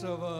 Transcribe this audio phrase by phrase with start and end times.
[0.00, 0.39] svētā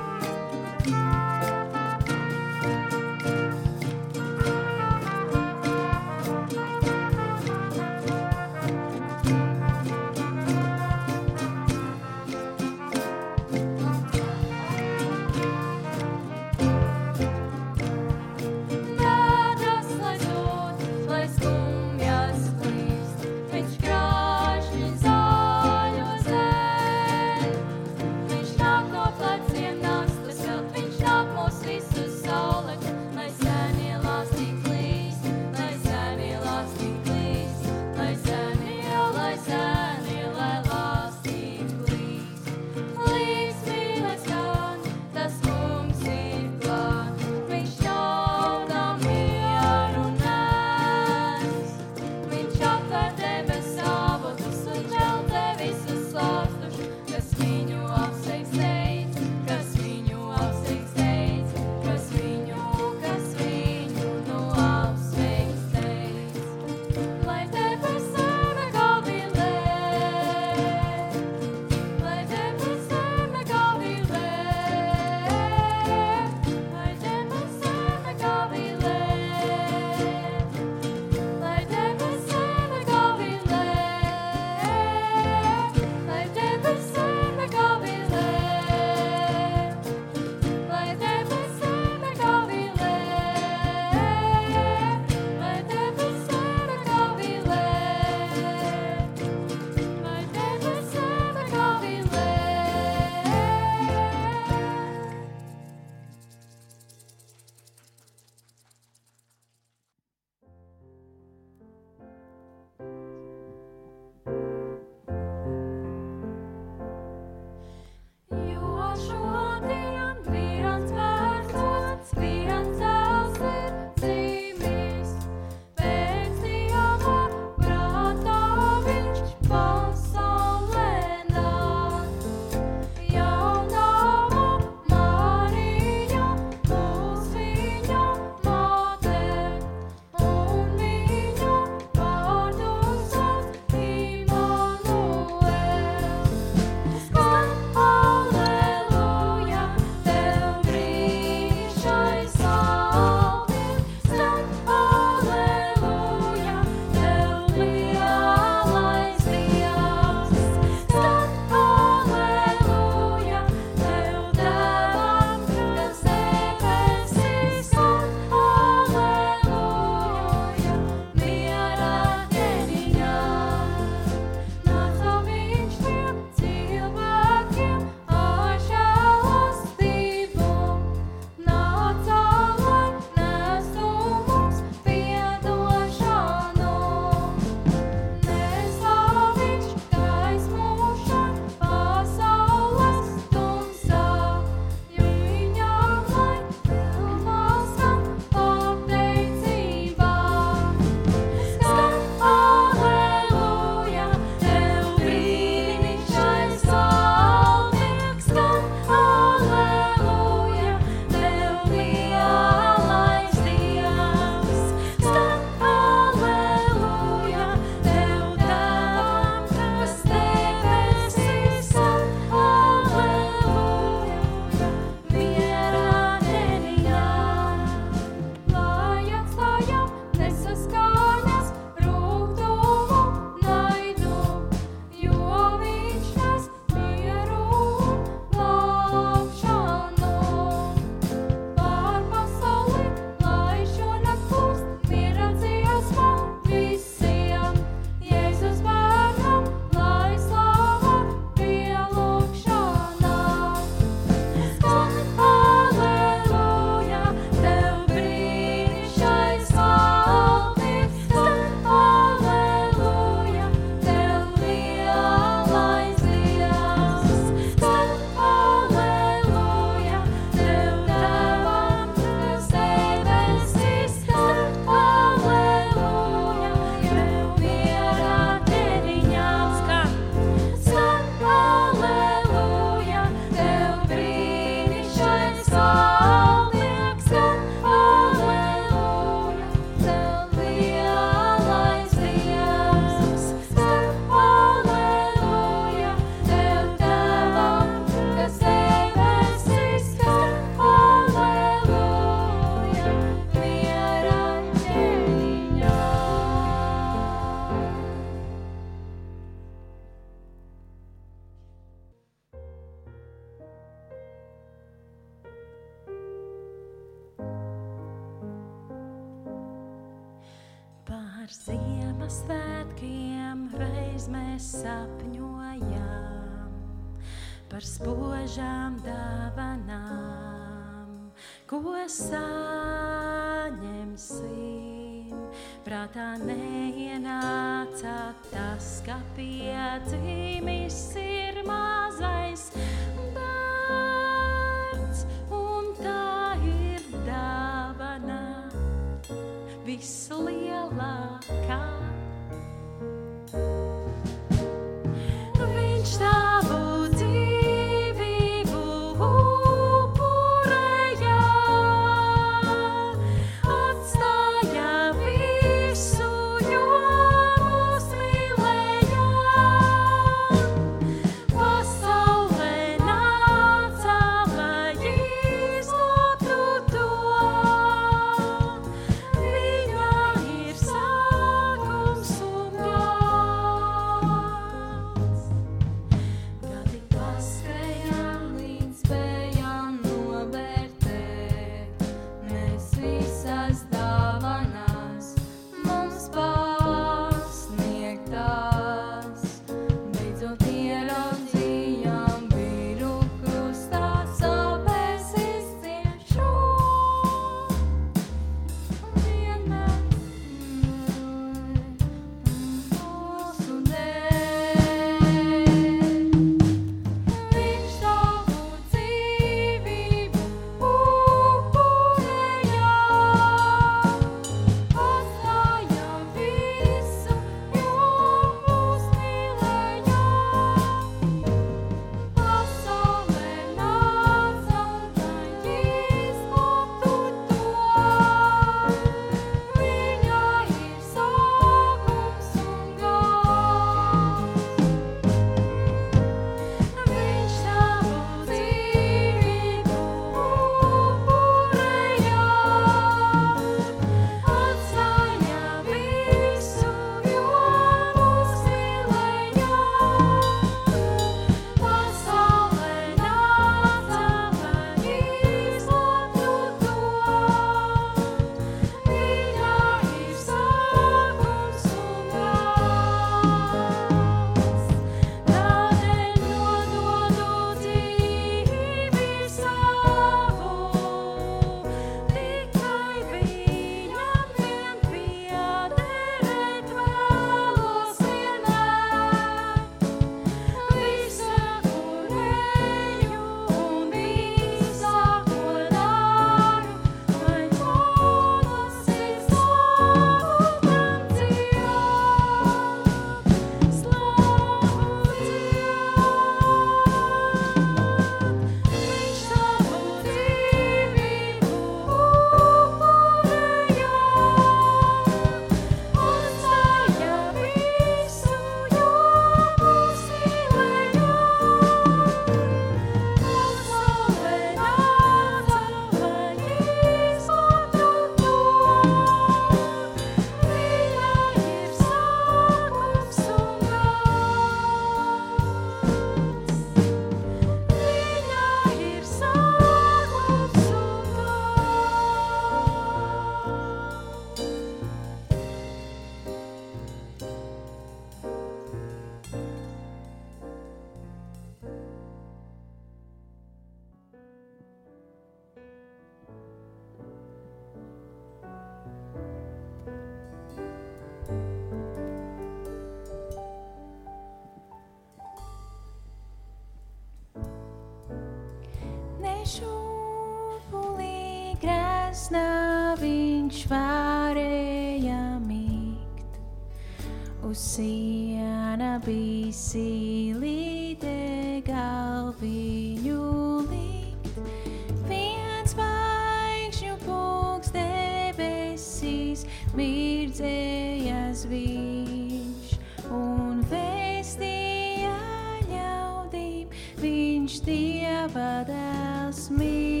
[597.51, 600.00] viņš dieva dēls mirš.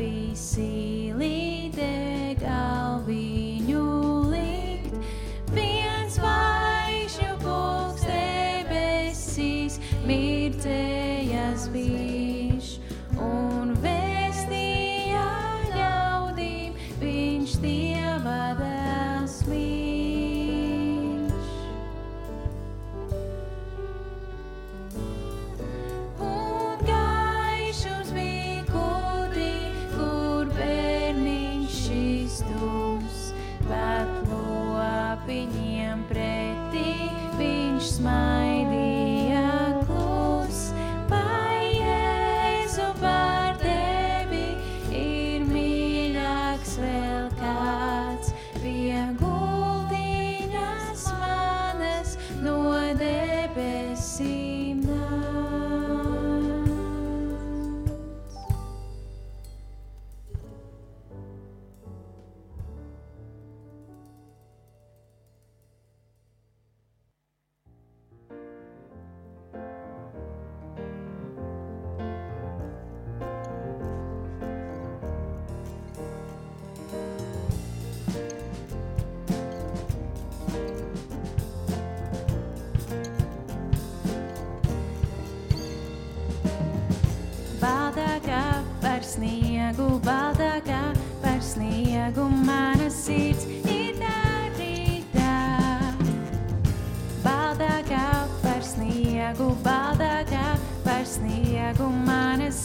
[0.00, 0.99] we see.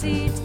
[0.06, 0.45] seat.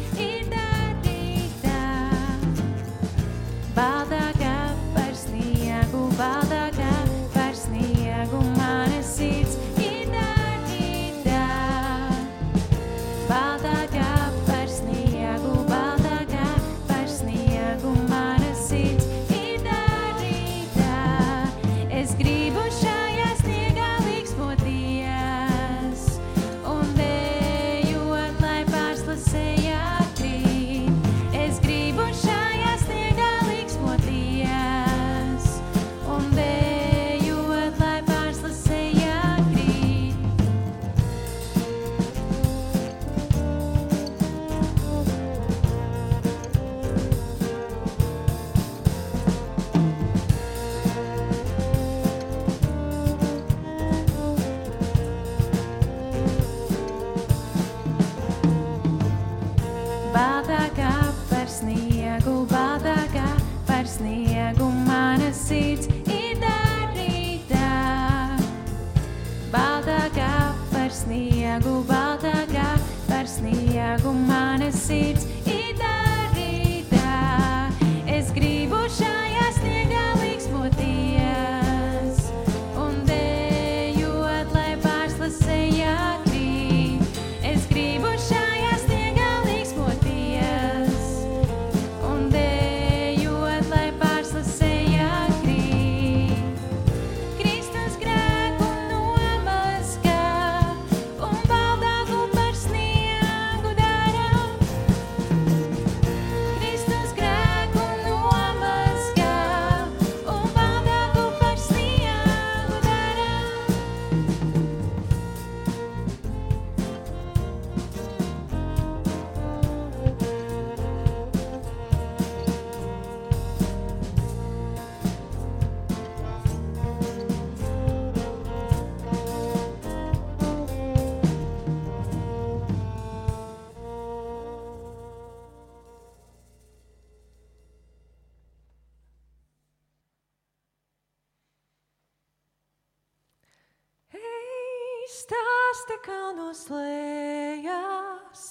[145.11, 148.43] stāsta kalnos lējās,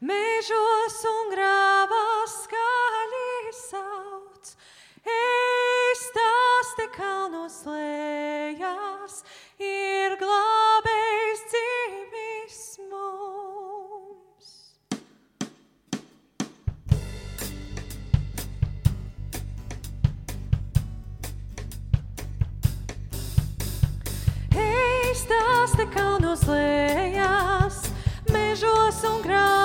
[0.00, 4.52] mežos un grāvās skaļi sauc.
[5.06, 7.75] Ei, stāsta kalnos lējās.
[25.76, 27.82] te kalnos lējās,
[28.32, 29.55] mežos un grāmatās.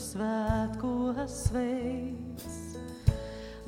[0.00, 2.56] Svētkos veids.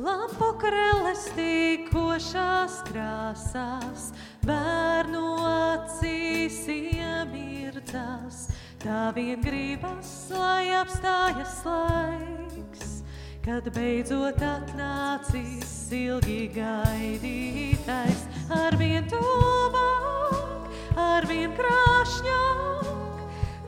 [0.03, 4.09] Lampu krelles tīkošās krāsās,
[4.47, 8.47] bērnu acīs iemirdzās.
[8.83, 12.97] Tā vien gribas, lai apstājas laiks,
[13.45, 18.27] kad beidzot atnācis ilgi gaidītais.
[18.65, 20.69] Arvien tuvāk,
[20.99, 23.27] arvien krāšņāk,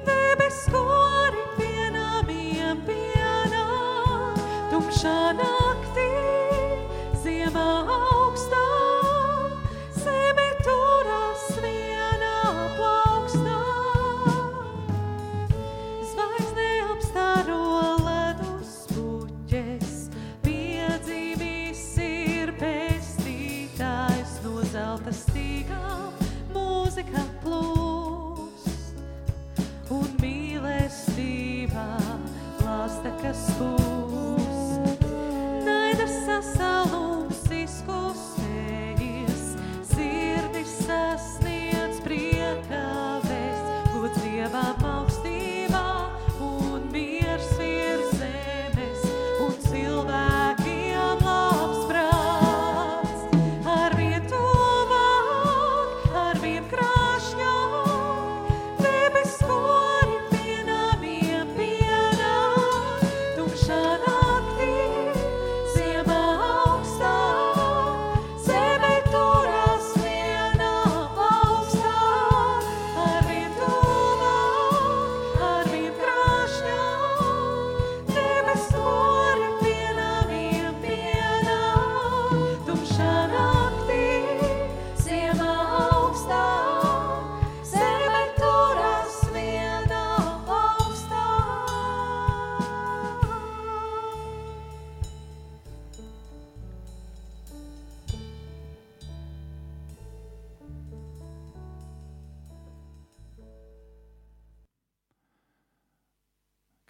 [0.09, 1.04] debes skori
[4.95, 5.74] Tumšā naktī,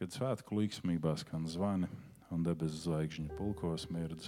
[0.04, 1.86] Kad svētku līksmībā skan zvani
[2.28, 4.26] un debesu zvaigžņu pulkos mirdz,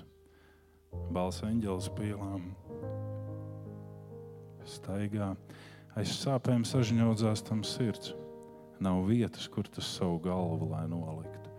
[1.13, 2.47] balss eņģelis pielām
[4.65, 5.27] staigā,
[5.93, 8.15] aiz sāpēm sažņaudzās tam sirds.
[8.81, 11.53] Nav vietas, kur tas savu galvu lai noliktu.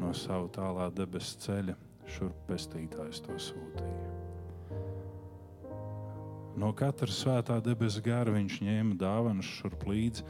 [0.00, 1.76] No savu tālā debesu ceļa
[2.16, 4.08] šurp pestītājs to sūtīja.
[6.56, 10.24] No katra svētā debesu gara viņš ņēma dāvanas šurp līdzi,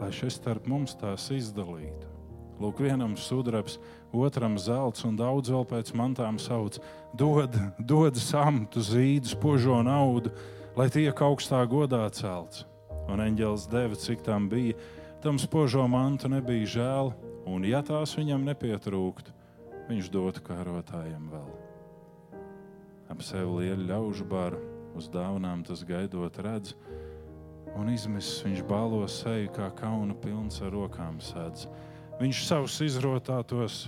[0.00, 2.12] lai šis starp mums tās izdalītu.
[2.56, 3.76] Lūk, vienam sudrabs,
[4.16, 6.78] otram zelts un daudz vēl pēc mantām sauc:
[7.12, 10.32] dod, dod samtu, zīdu, spožo naudu,
[10.76, 12.64] lai tiek augstā godā celts.
[13.12, 14.74] Un eņģēlis deva, cik tam bija,
[15.22, 17.12] tam spožo mantu nebija žēl,
[17.46, 19.36] un ja tās viņam nepietrūktu,
[19.90, 21.52] viņš dotu kārotājiem vēl.
[23.12, 24.58] Ap sevi lielu ļaužu baru,
[24.96, 26.72] uz dāvanām tas gaidot redz,
[27.76, 31.66] un izmisis viņš bālo seju, kā kauna pilns ar rokām sēdz.
[32.20, 33.86] Viņš savus izrotātos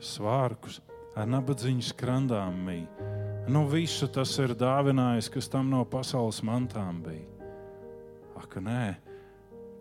[0.00, 0.80] svārkus
[1.14, 3.10] ar nabadzīņu skrandām mīja.
[3.44, 7.50] Nu, visu tas ir dāvinājis, kas tam no pasaules mantām bija.
[8.40, 8.94] Ak, nē,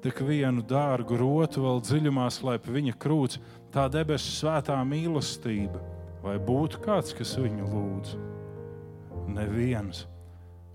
[0.04, 3.40] tik vienu dārgu rotu vēl dziļumā slēp viņa krūts,
[3.72, 5.80] tā debesu svētā mīlestība.
[6.24, 8.18] Vai būtu kāds, kas viņu lūdz?
[9.32, 10.06] Neviens.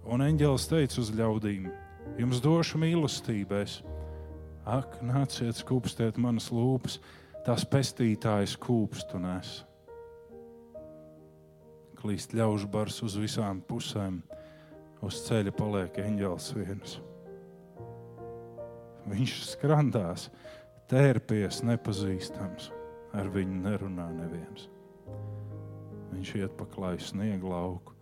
[0.09, 1.69] Un eņģēlis teica uz ļaudīm:
[2.17, 3.83] Jums došu mīlestības.
[4.69, 6.99] Ak, nāciet, skūpstiet manas lūpas,
[7.45, 9.53] tās pestītājas kūpstu nes.
[11.99, 14.21] Klīst ļaužu bars uz visām pusēm,
[15.05, 16.99] uz ceļa paliek eņģēlis viens.
[19.09, 20.29] Viņš skrandās,
[20.91, 22.71] tērpies nepazīstams,
[23.17, 24.69] ar viņu nerunā neviens.
[26.13, 27.97] Viņš iet pa klaju sniegu lauku,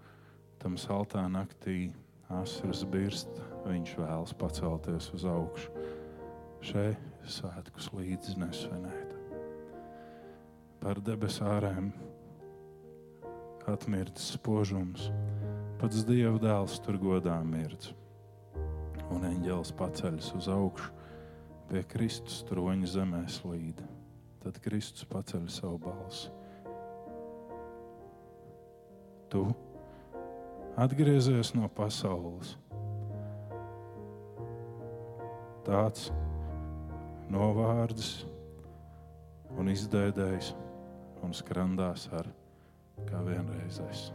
[0.63, 1.93] tam saltā naktī
[2.33, 3.31] asaras birst,
[3.67, 5.85] viņš vēlas pacelties uz augšu.
[6.65, 9.15] Šeit svētkus līdzi nesvinēt.
[10.81, 11.91] Par debesārēm
[13.67, 15.09] atmirdz spožums,
[15.81, 17.91] pats Dieva dēls tur godā mirdz.
[19.11, 20.91] Un eņģēlis paceļas uz augšu,
[21.71, 23.83] pie Kristus troņa zemē slīd.
[24.43, 26.31] Tad Kristus paceļ savu balsi.
[29.31, 29.43] Tu
[30.79, 32.55] atgriezies no pasaules.
[35.67, 36.13] Tāds
[37.35, 38.11] novārds
[39.59, 40.53] un izdēdējis
[41.27, 42.29] un skrandās ar
[43.09, 44.13] kā vienreizējs.